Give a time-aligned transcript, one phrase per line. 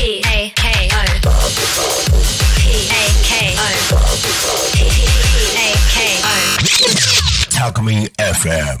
[0.00, 1.30] P A K O.
[2.56, 3.68] P A K O.
[4.72, 4.88] P
[5.58, 6.32] A K O.
[7.52, 8.80] Talkme FM.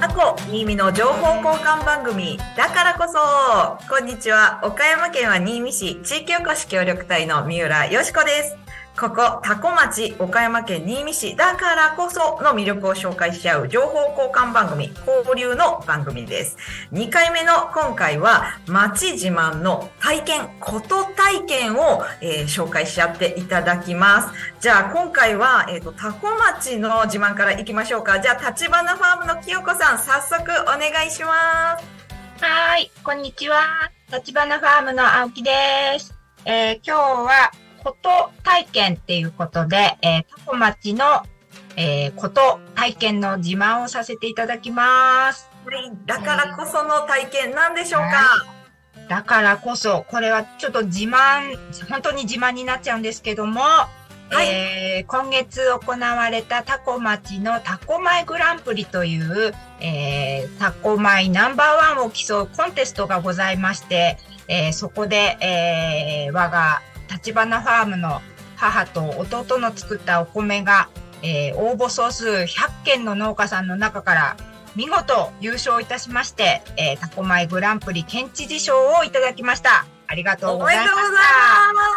[0.00, 2.38] アコ新見の情報交換番組。
[2.56, 3.18] だからこそ
[3.94, 4.62] こんにちは。
[4.64, 14.90] 岡山県は新見市地域おこし協力隊の三浦よしこですここ多古町岡山県新見市だからこその魅力を紹介し合う情報交換番組
[15.24, 16.56] 交流の番組です
[16.92, 32.00] 2回目の今回は町自慢の体験こと体験を、えー紹介し合っていただきますじゃあ今回は、えー、と多古町の自慢からいきましょうかじゃあ立花ファームの清子さん早速お願いします
[32.42, 33.60] はい、こんにちは。
[34.10, 35.50] 立花ファームの青木で
[35.98, 36.14] す。
[36.46, 37.52] えー今日は、
[37.82, 41.22] こと体験っていうことで、えー、タコ町の、
[41.76, 45.50] えー、こと体験の自慢をさせていただきます。
[45.64, 48.60] はい、だからこその体験なんでしょうか、は
[49.08, 51.56] だからこそ、これはちょっと自慢、
[51.88, 53.88] 本当に自慢になっちゃうんですけども、は
[54.44, 54.46] い。
[54.46, 68.20] えー今月行われたタコ町のタコマイグランプリという、えータコマイナンバーワンを競うコンテストがございまして、えーそこで、えー我が立花ファームの
[68.56, 70.88] 母と弟の作ったお米が、
[71.22, 74.36] えー応募総数100件の農家さんの中から
[74.76, 79.86] 見事優勝いたしまして、えータコマイグランプリ県知事賞をいただきました。
[80.06, 80.96] ありがとうおございました。
[80.96, 81.22] めでとうござい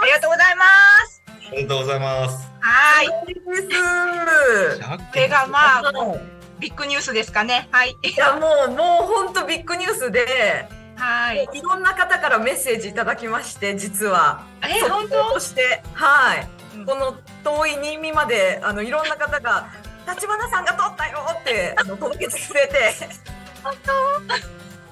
[0.02, 0.66] ありがとうございま
[1.08, 1.24] す。
[1.48, 2.52] おめでとうございます。
[2.60, 3.08] はい。
[3.08, 6.22] ますです100これがまあ、もう
[6.60, 7.68] ビッグニュースですかね。
[7.72, 7.90] はい。
[7.90, 11.48] いやもうもう本当ビッグニュースではい。
[11.54, 14.46] いろんな方からメッセージいただきまして実は。
[14.62, 16.86] え、速本報としてはい、うん。
[16.86, 19.68] この遠い新見まであのいろんな方が
[20.08, 22.94] 立花さんが撮ったよってあの届けてくれて。
[23.64, 23.74] 本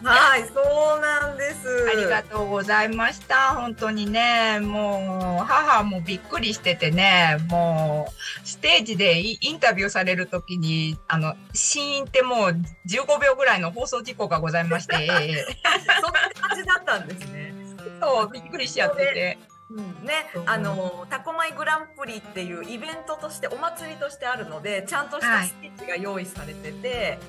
[0.03, 0.61] はいそ
[0.97, 3.53] うなんです当ありがとうございました。
[3.55, 12.49] 本当にね、もう、母もびっくりしててね、もう、ステージでイインタビューされるときに、あの、シーンってもう
[12.87, 14.95] 15秒ぐらいの放送事故がございまして、
[16.01, 17.53] そんな感じだったんですね。
[18.01, 19.37] そう、びっくりしちゃってて。
[19.71, 27.19] うん、ねあのタコマイグランプリっていうイベントとしてお祭りとしてあるのでちゃんとしたステージが用意されてて、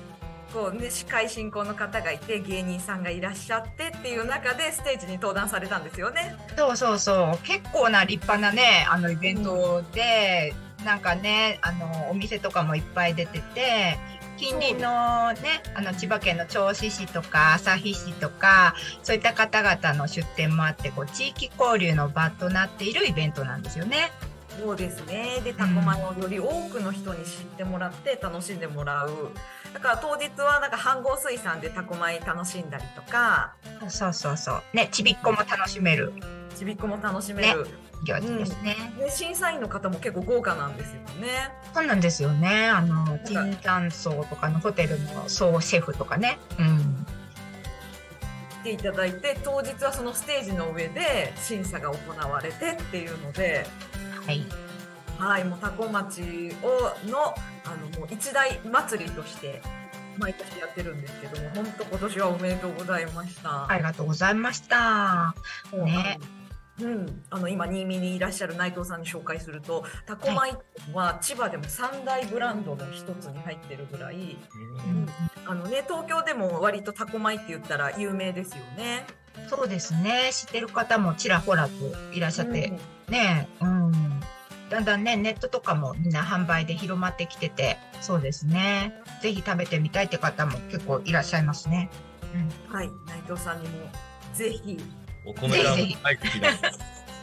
[0.53, 6.35] こうね司会進行の方がいて芸人さんがいらっしゃってっていう中でステージに登壇されたんですよね。
[6.55, 7.45] そうそうそう。
[7.45, 10.53] 結構な立派なね、あのイベントで、
[10.85, 13.97] なんかね、あの、お店とかもいっぱい出てて、
[14.37, 24.11] 近隣のね、あの、千葉県の銚子市とか旭市とか、そういった方々の出店もあって、こう、地域交流の場となっているイベントなんですよね。
[24.59, 29.31] そうですねでタコマイをより多くの人に知ってもらって楽しんでもらう
[29.73, 33.55] だから当日はなんか飯合水産でタコマイ楽しんだりとか
[33.89, 34.61] そうそうそう。
[34.73, 36.13] ね、ちびっこも楽しめる
[36.55, 37.67] ちびっこも楽しめる、
[38.05, 38.75] 行事ですね。
[38.99, 41.51] で審査員の方も結構豪華なんですよね。
[41.73, 42.69] そうなんですよね。
[42.69, 46.37] あの、椿山荘とかのホテルの総シェフとかね。
[46.59, 47.05] うん。
[48.61, 53.65] 来ていただいて当日はそのステージの上で審査が行われてっていうので、
[54.25, 54.45] はい。
[55.23, 56.21] はい、もうタコ町
[56.63, 57.33] をの
[57.65, 59.61] あのもう一大祭りとして
[60.17, 63.69] 毎年やってるんですけども本当今年はおめでとうございました。
[63.69, 65.33] ありがとうございました。
[65.71, 66.19] もうね
[66.81, 70.57] うん、あの今新見にいらっしゃる内藤さんに紹介するとタコ米
[70.91, 74.37] は千葉でも三大ブランドの一つに入ってるぐらい、
[74.87, 75.07] うん
[75.45, 79.05] あのね東京でも割とタコ米って言ったら有名ですよね。
[79.49, 80.29] そうですね。
[80.31, 81.71] 知ってる方もちらほらと
[82.13, 82.73] いらっしゃって、
[83.07, 84.12] うんね、うん。
[84.73, 88.91] だんだんね、ネットとかもみんな販売で広まってきてて、そうですね。
[89.21, 91.91] ぜひ食べてみたいって方も結構いらっしゃいますね。
[92.33, 92.75] うん。
[92.75, 93.87] はい、内藤さんにも
[94.33, 94.79] ぜひ。
[95.25, 96.69] お米が大好きなんで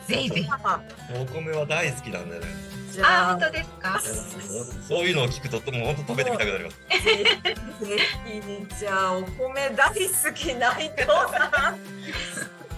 [0.06, 0.48] ぜひぜひ。
[0.50, 0.80] あ
[1.20, 2.46] お米は大好きなんでね。
[2.92, 4.00] じあ、ゃあ本当ですか？
[4.88, 6.76] そういうのを聞くと、もう本当食べてみたくなります。
[7.84, 7.98] ぜ
[8.68, 11.30] ひじゃあお米大好き内藤さん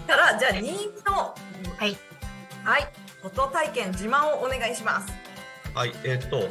[0.07, 0.73] からじゃあ新見
[1.05, 1.35] の
[1.77, 1.97] はい
[2.63, 2.87] はい
[3.23, 5.13] フォト体験自慢をお願いします。
[5.73, 6.49] はい、えーっと、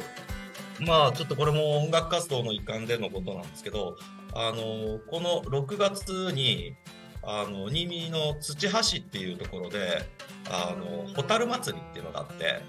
[0.83, 3.95] まあちょっとこれも音楽活動の一環でのことなんですけど、
[4.33, 6.75] あのこの6月に
[7.21, 10.01] あの新見の土橋っていうところで、
[10.49, 12.63] あの蛍祭りっていうのがあって、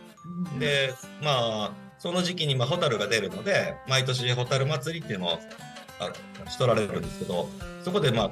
[0.61, 0.93] で
[1.23, 5.39] まあその時期にまあ蛍が出るので、毎年蛍祭りっていうのを
[6.47, 7.49] あしとられるんですけど、
[7.83, 8.31] そこでまあ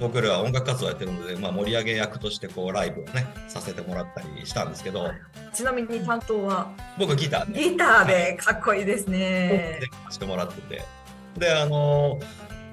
[0.00, 5.10] 僕らは音楽活動やってるので、まあ、盛り上げ役としてこうライブをねさせてもらったりしたんですけど。
[5.54, 6.70] ちなみに担当は？
[6.98, 9.78] 僕ギターねギターでかっこいいですね。
[9.80, 9.88] で。
[10.10, 10.82] してもらってて。
[11.38, 12.18] であの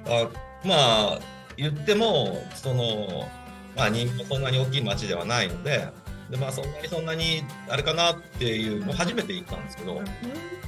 [0.06, 0.28] あ
[0.64, 0.74] ま
[1.14, 1.18] あ
[1.56, 3.28] 言ってもその
[3.76, 5.88] まあ新見もそんなに大きい町ではないので
[6.30, 10.00] でまあそんなにそんなにあれかなっていうもう初めて行ったんですけど。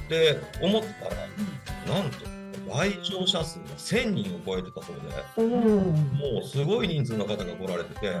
[0.09, 1.09] で思った
[1.89, 2.25] らなんと
[2.73, 8.13] 来場者数が1000人を超えてたそうでもうすごい人数の方が来られてて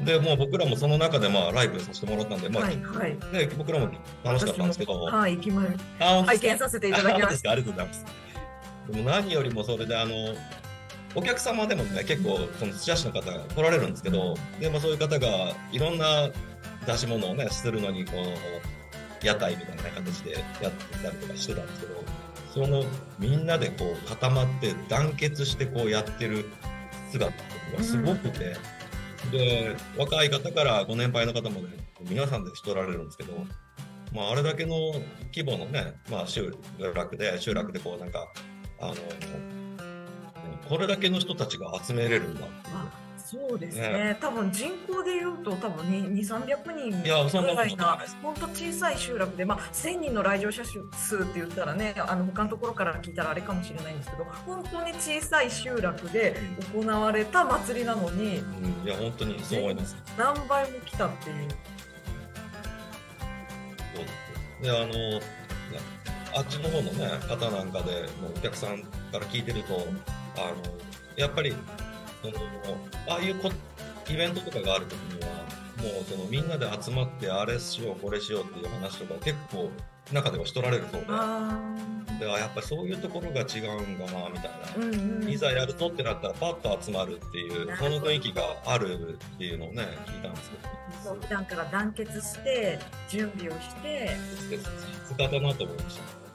[0.00, 3.18] でもう僕らもその中でまあライブさせてもらったんで、まあはいはい。
[3.32, 3.90] で僕らも
[4.22, 5.66] 楽しかったんですけど、はい、行きま
[5.98, 7.42] あ拝見させていただきまし あそうです。
[7.42, 8.04] かありがとうございます。
[8.90, 10.14] でも何よりもそれであの
[11.14, 15.28] お客様でもね結構その土橋の方が来られるんですけどでもそういう方が
[15.72, 16.30] いろんな
[16.86, 22.04] 出し物をねするのにこう屋台みたいな形でやってたりとかしてたんですけど
[22.58, 22.84] その
[23.18, 26.44] みんなでこう固まって団結してこうやってる
[27.10, 27.32] 姿
[27.76, 28.56] がすごくて、
[29.30, 31.68] で若い方からご年配の方まで
[32.08, 33.32] 皆さんでしとられるんですけど
[34.12, 34.76] まあ、あれだけの
[35.34, 36.54] 規模のね、まあ、集
[36.94, 38.26] 落で、集落でこうなんか、
[38.80, 38.94] あの、
[40.68, 42.76] これだけの人たちが集めれるんだっていう。
[42.76, 43.90] あそうですね。
[43.90, 44.18] ね。
[44.20, 44.72] 多分人
[45.38, 47.08] 口でいうと多分に2、300人ぐ
[47.56, 56.36] らいな本当小さい集落で、まあ、1000人の来場者数って言ったらね、あの他のところから聞いたらあれかもしれないんですけど、本当に小さい集落で
[56.74, 59.96] 行われた祭りなのに、うん、いや、本当にそう思います。
[60.16, 61.48] 何倍も来たっていう。
[63.94, 65.20] そうであの、
[66.36, 69.86] あっちの方のね、方なんかで、お客さんから聞いてると、
[70.36, 70.56] あの、
[71.16, 71.54] やっぱり、
[72.22, 72.34] その、
[73.08, 73.50] ああいうこ
[74.10, 75.28] イベントとかがあるときには、
[75.78, 79.70] もうそのみんなで集まってあれしよう、これしようっていう話とか結構
[80.12, 81.00] 中ではしとられるそう。
[81.02, 81.76] で、あ
[82.18, 84.66] であやっぱりそういうところが違うんだな、みたいな。
[84.76, 85.28] ーうんうん。
[85.28, 90.78] いざやるとってなったらパッと集まるっていうその雰囲気があるっていうのをね聞いたんですけど。
[91.04, 92.78] そう普段から団結して
[93.08, 94.16] 準備をして
[94.62, 94.70] さ
[95.06, 96.27] すがだなと思いました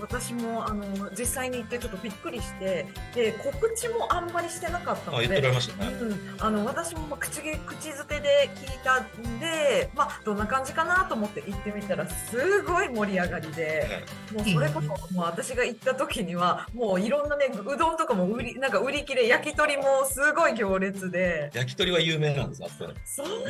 [0.00, 0.84] 私もあの
[1.18, 5.54] 実際に行ってちょっとびっくりしてで告知もあんまりしてなかったのあ言ってられで。
[5.54, 21.50] ましたね、うん、あの私もまあ口げ口づてで聞いたんで、まあ、どんな感じかなと思って行ってみたらすごい盛り上がりでもうそれこそもう私が行った時にはもういろんなねうどんとかも売りなんか売り切れ焼き鳥もすごい行列で。
[21.54, 22.62] 焼き鳥は有名なんです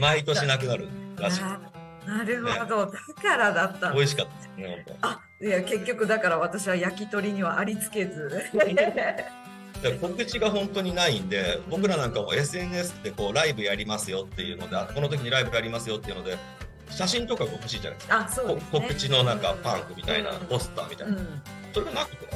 [0.00, 1.77] 毎年なくなるらしい
[2.08, 8.31] ななるほど、だからだった美味しかったですね本あいや結局だから私は焼き鳥にはありつけず。
[10.00, 16.37] 告知が本当にないんで僕らなんかも SNS でこうライブやりますよっていうのであこの時にライブやりますよっていうので
[16.90, 18.19] 写真とかが欲しいじゃないですか。
[18.19, 18.62] あそうね。
[18.72, 20.46] 告知のなんかパンフみたいなうん。
[20.46, 21.43] ポスターみたいな、うん。
[21.72, 22.28] それがなくて。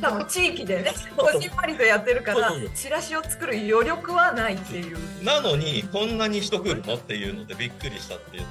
[0.00, 5.24] 多分地域でねこじんまりとやってるからチラシを作る余力はないっていう。
[5.24, 8.44] なのにこんなに人来るのっていうのでびっくりしたっていう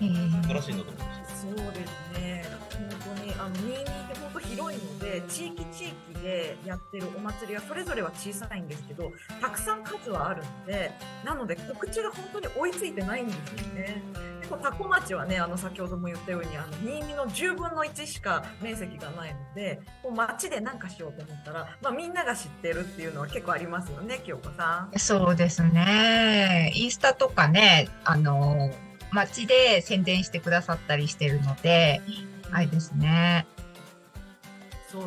[0.00, 2.44] え晴らしいなと思いましたそうですね
[3.04, 10.90] 本当にあの新見って本当広いので地域地域でやってるお祭りはそれぞれは小さいんですけどたくさん数はあるので
[11.24, 14.02] なので告知が本当に追いついてないんですよね。
[14.40, 24.98] 結構多古町はねあの先ほども言ったようにあの新見の10分の1しか面積がないのでこう町で何かしようと思ったら、まあ、みんなが知ってるっていうのは結構ありますよね清子さん。
[24.98, 26.72] そうですね。
[26.74, 28.70] インスタとかね、あの、
[29.14, 32.00] 街で宣伝してくださったりしてるので、
[32.50, 33.46] はいですね。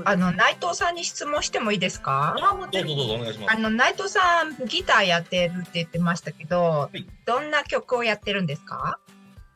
[0.04, 2.36] あの、内藤さんに質問してもいいですか？
[2.38, 3.56] どうぞどうぞお願いします。
[3.56, 7.06] あの、内藤さん、ギターやってるって言ってましたけど、い。
[7.26, 9.00] どんな曲をやってるんですか？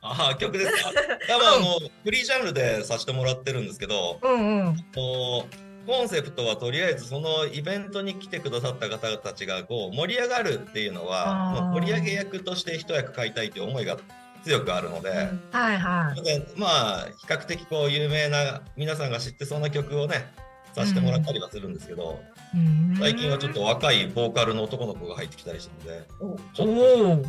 [0.02, 0.92] ああ、曲ですか？
[1.28, 4.78] 多分あの、フリージャンルでさせてもらってるんですけど、うんうん。
[4.96, 5.56] こう
[5.88, 13.98] コンセプトはとりあえずそのイベントに来てくださった方たちがこう盛り上がるっていうのは盛り上げ役として一役買いたいという思いが
[14.44, 15.10] 強くあるので、
[15.52, 16.22] はいはい。
[16.24, 16.68] でま
[17.02, 20.32] あ比較的こう有名な皆さんが知ってそうな曲をね
[20.74, 22.20] させてもらったりはするんですけど、
[22.56, 27.24] うん最近はちょっと若いボーカルの男の子が入ってきたりしたのでおちょっおお。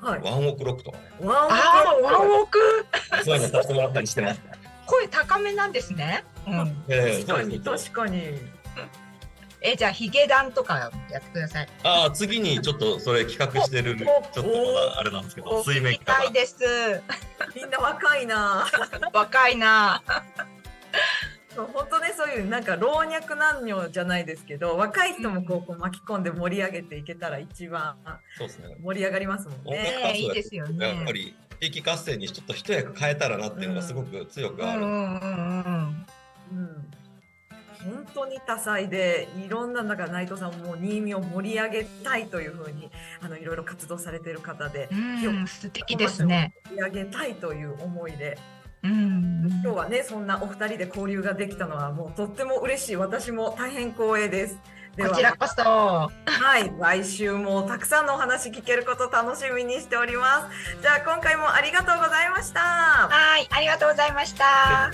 [0.00, 2.58] はいとワンオクロックとかねワンオクああ、ワンオク？
[3.24, 4.40] そういうのさせてもらったりしてます。
[4.86, 6.24] 声高めなんですね。
[6.46, 6.84] うん。
[6.88, 8.22] ええ確かに確かに。
[9.60, 11.68] え、じゃあ、ヒゲダンとかやってください。
[11.82, 16.18] ああ、次にちょっとそれ企画してる、ちょっとまだあれなんですけど、水面下が。
[16.20, 17.02] たいです。
[17.54, 18.66] みんな若いな。
[19.12, 20.02] 若いな。
[21.58, 27.96] そう本当ねそういうなんか老若男女じゃないですけど若い人もこうこう巻き込んで盛り上げていけたら一番
[28.36, 28.76] そうですね。
[28.80, 29.82] 盛り上がりますもんね。
[30.12, 34.82] ねいいですよねやっぱり地域活性にちょっと一役変えたらなっていうのがすごく強くある。
[38.20, 46.54] 当に多彩で、いろんな、だから内藤さんも新見を盛り上げたいというふうに、あの、いろいろ活動されている方で、うん、素敵ですね。
[46.68, 48.38] 盛り上げたいという思いで、
[48.82, 52.96] うん、今日はね、そんなお二人で交流ができたのは、もうとっても嬉しい。
[52.96, 54.58] 私も大変光栄です。
[54.96, 55.62] ではこちらこそ。
[55.62, 56.10] は
[56.58, 60.82] い、来週もたくさんのお話聞けること楽しみにしております。
[60.82, 62.60] じゃあ今回もありがとうございました。
[62.60, 64.90] はい、ありがとうございました。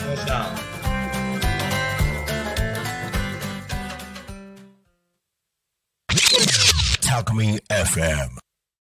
[7.15, 8.44] Alchemy FM.